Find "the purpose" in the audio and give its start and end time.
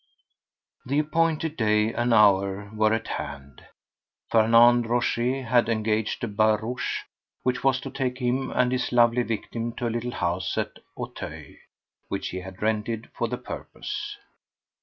13.27-14.17